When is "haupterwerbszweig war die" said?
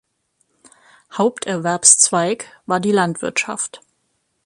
1.15-2.91